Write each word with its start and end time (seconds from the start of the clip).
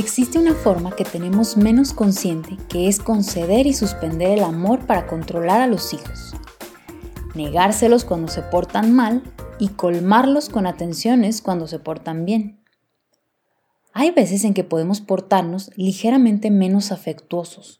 Existe 0.00 0.38
una 0.38 0.54
forma 0.54 0.96
que 0.96 1.04
tenemos 1.04 1.58
menos 1.58 1.92
consciente 1.92 2.56
que 2.70 2.88
es 2.88 2.98
conceder 2.98 3.66
y 3.66 3.74
suspender 3.74 4.38
el 4.38 4.44
amor 4.44 4.86
para 4.86 5.06
controlar 5.06 5.60
a 5.60 5.66
los 5.66 5.92
hijos. 5.92 6.34
Negárselos 7.34 8.06
cuando 8.06 8.28
se 8.28 8.40
portan 8.40 8.94
mal 8.94 9.22
y 9.58 9.68
colmarlos 9.68 10.48
con 10.48 10.66
atenciones 10.66 11.42
cuando 11.42 11.66
se 11.66 11.78
portan 11.78 12.24
bien. 12.24 12.64
Hay 13.92 14.10
veces 14.10 14.44
en 14.44 14.54
que 14.54 14.64
podemos 14.64 15.02
portarnos 15.02 15.70
ligeramente 15.76 16.50
menos 16.50 16.92
afectuosos, 16.92 17.79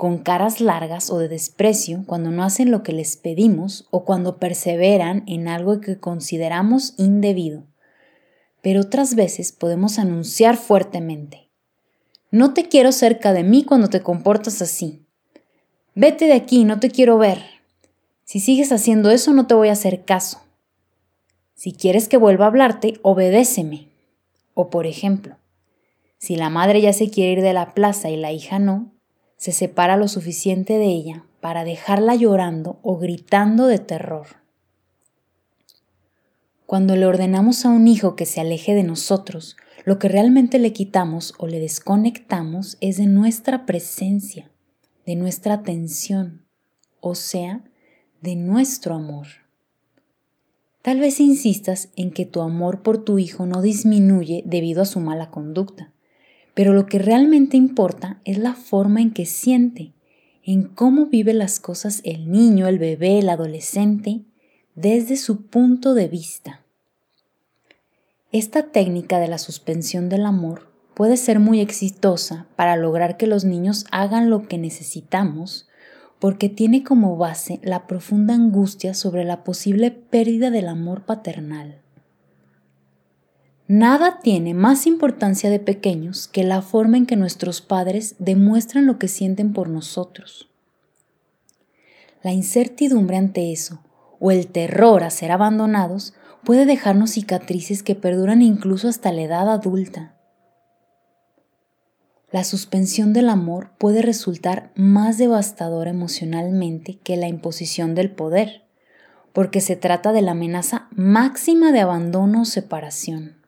con 0.00 0.16
caras 0.16 0.62
largas 0.62 1.10
o 1.10 1.18
de 1.18 1.28
desprecio 1.28 2.04
cuando 2.06 2.30
no 2.30 2.42
hacen 2.42 2.70
lo 2.70 2.82
que 2.82 2.94
les 2.94 3.18
pedimos 3.18 3.86
o 3.90 4.06
cuando 4.06 4.38
perseveran 4.38 5.24
en 5.26 5.46
algo 5.46 5.82
que 5.82 6.00
consideramos 6.00 6.94
indebido. 6.96 7.64
Pero 8.62 8.80
otras 8.80 9.14
veces 9.14 9.52
podemos 9.52 9.98
anunciar 9.98 10.56
fuertemente, 10.56 11.50
no 12.30 12.54
te 12.54 12.66
quiero 12.66 12.92
cerca 12.92 13.34
de 13.34 13.44
mí 13.44 13.62
cuando 13.62 13.88
te 13.88 14.00
comportas 14.00 14.62
así. 14.62 15.04
Vete 15.94 16.24
de 16.24 16.32
aquí, 16.32 16.64
no 16.64 16.80
te 16.80 16.90
quiero 16.90 17.18
ver. 17.18 17.42
Si 18.24 18.40
sigues 18.40 18.72
haciendo 18.72 19.10
eso, 19.10 19.34
no 19.34 19.46
te 19.46 19.52
voy 19.52 19.68
a 19.68 19.72
hacer 19.72 20.06
caso. 20.06 20.40
Si 21.52 21.74
quieres 21.74 22.08
que 22.08 22.16
vuelva 22.16 22.46
a 22.46 22.48
hablarte, 22.48 22.94
obedéceme. 23.02 23.90
O 24.54 24.70
por 24.70 24.86
ejemplo, 24.86 25.36
si 26.16 26.36
la 26.36 26.48
madre 26.48 26.80
ya 26.80 26.94
se 26.94 27.10
quiere 27.10 27.32
ir 27.32 27.42
de 27.42 27.52
la 27.52 27.74
plaza 27.74 28.08
y 28.08 28.16
la 28.16 28.32
hija 28.32 28.58
no, 28.58 28.94
se 29.40 29.52
separa 29.52 29.96
lo 29.96 30.06
suficiente 30.06 30.74
de 30.74 30.84
ella 30.84 31.24
para 31.40 31.64
dejarla 31.64 32.14
llorando 32.14 32.78
o 32.82 32.98
gritando 32.98 33.68
de 33.68 33.78
terror. 33.78 34.26
Cuando 36.66 36.94
le 36.94 37.06
ordenamos 37.06 37.64
a 37.64 37.70
un 37.70 37.88
hijo 37.88 38.16
que 38.16 38.26
se 38.26 38.42
aleje 38.42 38.74
de 38.74 38.82
nosotros, 38.82 39.56
lo 39.86 39.98
que 39.98 40.08
realmente 40.10 40.58
le 40.58 40.74
quitamos 40.74 41.32
o 41.38 41.46
le 41.46 41.58
desconectamos 41.58 42.76
es 42.82 42.98
de 42.98 43.06
nuestra 43.06 43.64
presencia, 43.64 44.50
de 45.06 45.16
nuestra 45.16 45.54
atención, 45.54 46.44
o 47.00 47.14
sea, 47.14 47.64
de 48.20 48.36
nuestro 48.36 48.94
amor. 48.94 49.26
Tal 50.82 51.00
vez 51.00 51.18
insistas 51.18 51.88
en 51.96 52.10
que 52.10 52.26
tu 52.26 52.42
amor 52.42 52.82
por 52.82 53.04
tu 53.04 53.18
hijo 53.18 53.46
no 53.46 53.62
disminuye 53.62 54.42
debido 54.44 54.82
a 54.82 54.86
su 54.86 55.00
mala 55.00 55.30
conducta, 55.30 55.94
pero 56.60 56.74
lo 56.74 56.84
que 56.84 56.98
realmente 56.98 57.56
importa 57.56 58.20
es 58.26 58.36
la 58.36 58.52
forma 58.52 59.00
en 59.00 59.12
que 59.12 59.24
siente, 59.24 59.94
en 60.44 60.64
cómo 60.64 61.06
vive 61.06 61.32
las 61.32 61.58
cosas 61.58 62.02
el 62.04 62.30
niño, 62.30 62.68
el 62.68 62.78
bebé, 62.78 63.20
el 63.20 63.30
adolescente, 63.30 64.26
desde 64.74 65.16
su 65.16 65.46
punto 65.46 65.94
de 65.94 66.08
vista. 66.08 66.60
Esta 68.30 68.72
técnica 68.72 69.18
de 69.20 69.28
la 69.28 69.38
suspensión 69.38 70.10
del 70.10 70.26
amor 70.26 70.70
puede 70.92 71.16
ser 71.16 71.40
muy 71.40 71.60
exitosa 71.60 72.46
para 72.56 72.76
lograr 72.76 73.16
que 73.16 73.26
los 73.26 73.46
niños 73.46 73.86
hagan 73.90 74.28
lo 74.28 74.46
que 74.46 74.58
necesitamos 74.58 75.66
porque 76.18 76.50
tiene 76.50 76.84
como 76.84 77.16
base 77.16 77.58
la 77.62 77.86
profunda 77.86 78.34
angustia 78.34 78.92
sobre 78.92 79.24
la 79.24 79.44
posible 79.44 79.92
pérdida 79.92 80.50
del 80.50 80.68
amor 80.68 81.06
paternal. 81.06 81.80
Nada 83.72 84.18
tiene 84.20 84.52
más 84.52 84.84
importancia 84.88 85.48
de 85.48 85.60
pequeños 85.60 86.26
que 86.26 86.42
la 86.42 86.60
forma 86.60 86.96
en 86.96 87.06
que 87.06 87.14
nuestros 87.14 87.60
padres 87.60 88.16
demuestran 88.18 88.84
lo 88.84 88.98
que 88.98 89.06
sienten 89.06 89.52
por 89.52 89.68
nosotros. 89.68 90.48
La 92.24 92.32
incertidumbre 92.32 93.16
ante 93.16 93.52
eso 93.52 93.80
o 94.18 94.32
el 94.32 94.48
terror 94.48 95.04
a 95.04 95.10
ser 95.10 95.30
abandonados 95.30 96.14
puede 96.42 96.66
dejarnos 96.66 97.12
cicatrices 97.12 97.84
que 97.84 97.94
perduran 97.94 98.42
incluso 98.42 98.88
hasta 98.88 99.12
la 99.12 99.22
edad 99.22 99.48
adulta. 99.48 100.16
La 102.32 102.42
suspensión 102.42 103.12
del 103.12 103.28
amor 103.28 103.70
puede 103.78 104.02
resultar 104.02 104.72
más 104.74 105.16
devastadora 105.16 105.90
emocionalmente 105.90 106.98
que 107.04 107.16
la 107.16 107.28
imposición 107.28 107.94
del 107.94 108.10
poder, 108.10 108.64
porque 109.32 109.60
se 109.60 109.76
trata 109.76 110.10
de 110.10 110.22
la 110.22 110.32
amenaza 110.32 110.88
máxima 110.90 111.70
de 111.70 111.78
abandono 111.78 112.42
o 112.42 112.44
separación. 112.44 113.39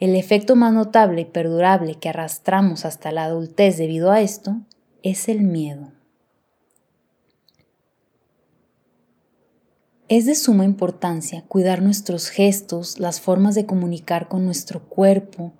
El 0.00 0.16
efecto 0.16 0.56
más 0.56 0.72
notable 0.72 1.20
y 1.20 1.24
perdurable 1.26 1.96
que 1.96 2.08
arrastramos 2.08 2.86
hasta 2.86 3.12
la 3.12 3.24
adultez 3.24 3.76
debido 3.76 4.10
a 4.10 4.22
esto 4.22 4.56
es 5.02 5.28
el 5.28 5.42
miedo. 5.42 5.92
Es 10.08 10.24
de 10.24 10.34
suma 10.34 10.64
importancia 10.64 11.44
cuidar 11.46 11.82
nuestros 11.82 12.30
gestos, 12.30 12.98
las 12.98 13.20
formas 13.20 13.54
de 13.54 13.66
comunicar 13.66 14.26
con 14.26 14.46
nuestro 14.46 14.88
cuerpo, 14.88 15.52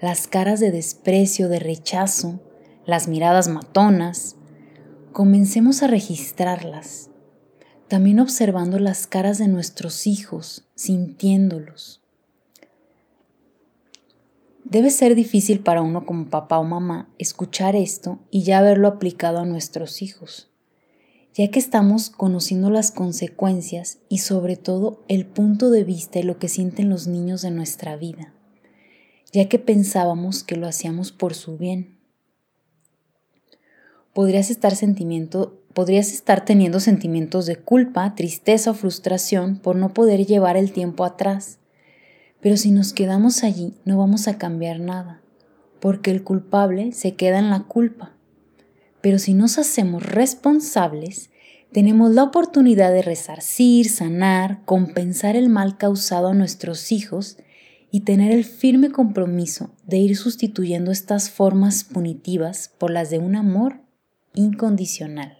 las 0.00 0.28
caras 0.28 0.60
de 0.60 0.70
desprecio, 0.70 1.48
de 1.48 1.58
rechazo, 1.58 2.38
las 2.84 3.08
miradas 3.08 3.48
matonas. 3.48 4.36
Comencemos 5.12 5.82
a 5.82 5.86
registrarlas, 5.86 7.08
también 7.88 8.20
observando 8.20 8.78
las 8.78 9.06
caras 9.06 9.38
de 9.38 9.48
nuestros 9.48 10.06
hijos, 10.06 10.68
sintiéndolos. 10.74 12.05
Debe 14.76 14.90
ser 14.90 15.14
difícil 15.14 15.60
para 15.60 15.80
uno 15.80 16.04
como 16.04 16.26
papá 16.26 16.58
o 16.58 16.62
mamá 16.62 17.08
escuchar 17.16 17.74
esto 17.74 18.18
y 18.30 18.42
ya 18.42 18.58
haberlo 18.58 18.88
aplicado 18.88 19.38
a 19.38 19.46
nuestros 19.46 20.02
hijos 20.02 20.50
ya 21.32 21.48
que 21.48 21.58
estamos 21.58 22.10
conociendo 22.10 22.68
las 22.68 22.92
consecuencias 22.92 24.00
y 24.10 24.18
sobre 24.18 24.56
todo 24.56 25.02
el 25.08 25.24
punto 25.24 25.70
de 25.70 25.82
vista 25.82 26.18
y 26.18 26.24
lo 26.24 26.38
que 26.38 26.48
sienten 26.48 26.90
los 26.90 27.06
niños 27.06 27.40
de 27.40 27.50
nuestra 27.50 27.96
vida, 27.96 28.34
ya 29.32 29.48
que 29.48 29.58
pensábamos 29.58 30.42
que 30.42 30.56
lo 30.56 30.66
hacíamos 30.66 31.10
por 31.10 31.32
su 31.32 31.56
bien. 31.56 31.98
Podrías 34.12 34.50
estar, 34.50 34.76
sentimiento, 34.76 35.62
podrías 35.72 36.12
estar 36.12 36.44
teniendo 36.44 36.80
sentimientos 36.80 37.46
de 37.46 37.56
culpa, 37.56 38.14
tristeza 38.14 38.72
o 38.72 38.74
frustración 38.74 39.56
por 39.58 39.76
no 39.76 39.94
poder 39.94 40.26
llevar 40.26 40.58
el 40.58 40.70
tiempo 40.70 41.06
atrás, 41.06 41.60
pero 42.46 42.56
si 42.56 42.70
nos 42.70 42.92
quedamos 42.92 43.42
allí 43.42 43.74
no 43.84 43.98
vamos 43.98 44.28
a 44.28 44.38
cambiar 44.38 44.78
nada, 44.78 45.20
porque 45.80 46.12
el 46.12 46.22
culpable 46.22 46.92
se 46.92 47.16
queda 47.16 47.40
en 47.40 47.50
la 47.50 47.64
culpa 47.64 48.12
pero 49.06 49.20
si 49.20 49.34
nos 49.34 49.56
hacemos 49.56 50.02
responsables, 50.04 51.30
tenemos 51.70 52.12
la 52.12 52.24
oportunidad 52.24 52.92
de 52.92 53.02
resarcir, 53.02 53.88
sanar, 53.88 54.64
compensar 54.64 55.36
el 55.36 55.48
mal 55.48 55.78
causado 55.78 56.26
a 56.26 56.34
nuestros 56.34 56.90
hijos 56.90 57.38
y 57.92 58.00
tener 58.00 58.32
el 58.32 58.44
firme 58.44 58.90
compromiso 58.90 59.70
de 59.84 59.98
ir 59.98 60.16
sustituyendo 60.16 60.90
estas 60.90 61.30
formas 61.30 61.84
punitivas 61.84 62.72
por 62.78 62.90
las 62.90 63.08
de 63.08 63.20
un 63.20 63.36
amor 63.36 63.80
incondicional. 64.34 65.38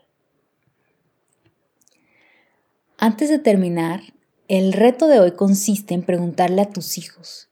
Antes 2.98 3.30
de 3.30 3.40
terminar, 3.40 4.00
el 4.48 4.72
reto 4.72 5.08
de 5.08 5.20
hoy 5.20 5.32
consiste 5.32 5.94
en 5.94 6.02
preguntarle 6.02 6.62
a 6.62 6.70
tus 6.70 6.98
hijos, 6.98 7.48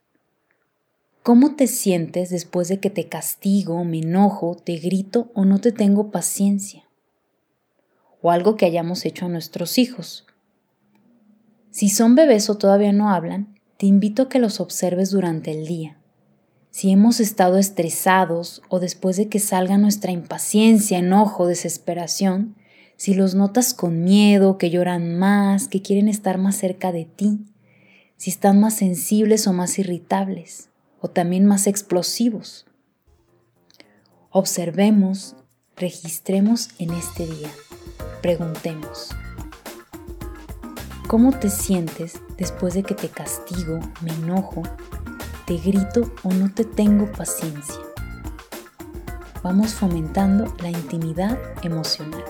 ¿Cómo 1.25 1.55
te 1.55 1.65
sientes 1.65 2.29
después 2.29 2.67
de 2.67 2.79
que 2.79 2.91
te 2.91 3.07
castigo, 3.07 3.83
me 3.83 3.97
enojo, 3.97 4.55
te 4.63 4.75
grito 4.75 5.31
o 5.33 5.43
no 5.43 5.59
te 5.59 5.71
tengo 5.71 6.11
paciencia? 6.11 6.83
O 8.21 8.29
algo 8.29 8.57
que 8.57 8.67
hayamos 8.67 9.05
hecho 9.05 9.25
a 9.25 9.29
nuestros 9.29 9.79
hijos. 9.79 10.27
Si 11.71 11.89
son 11.89 12.13
bebés 12.13 12.47
o 12.51 12.59
todavía 12.59 12.93
no 12.93 13.09
hablan, 13.09 13.59
te 13.77 13.87
invito 13.87 14.21
a 14.21 14.29
que 14.29 14.37
los 14.37 14.59
observes 14.59 15.09
durante 15.09 15.49
el 15.49 15.65
día. 15.65 15.97
Si 16.69 16.91
hemos 16.91 17.19
estado 17.19 17.57
estresados 17.57 18.61
o 18.69 18.79
después 18.79 19.17
de 19.17 19.27
que 19.27 19.39
salga 19.39 19.79
nuestra 19.79 20.11
impaciencia, 20.11 20.99
enojo, 20.99 21.47
desesperación, 21.47 22.55
si 22.97 23.13
los 23.13 23.35
notas 23.35 23.73
con 23.73 24.03
miedo, 24.03 24.57
que 24.57 24.69
lloran 24.69 25.17
más, 25.17 25.67
que 25.67 25.81
quieren 25.81 26.07
estar 26.07 26.37
más 26.37 26.55
cerca 26.55 26.91
de 26.91 27.05
ti, 27.05 27.39
si 28.17 28.29
están 28.29 28.59
más 28.59 28.75
sensibles 28.75 29.47
o 29.47 29.53
más 29.53 29.77
irritables 29.79 30.69
o 31.01 31.09
también 31.09 31.45
más 31.45 31.67
explosivos. 31.67 32.65
Observemos, 34.29 35.35
registremos 35.75 36.69
en 36.79 36.91
este 36.93 37.25
día, 37.25 37.51
preguntemos. 38.21 39.09
¿Cómo 41.07 41.37
te 41.37 41.49
sientes 41.49 42.19
después 42.37 42.73
de 42.73 42.83
que 42.83 42.95
te 42.95 43.09
castigo, 43.09 43.79
me 44.01 44.11
enojo, 44.11 44.63
te 45.45 45.57
grito 45.57 46.11
o 46.23 46.33
no 46.33 46.51
te 46.51 46.65
tengo 46.65 47.11
paciencia? 47.11 47.79
Vamos 49.43 49.75
fomentando 49.75 50.51
la 50.63 50.71
intimidad 50.71 51.37
emocional. 51.63 52.23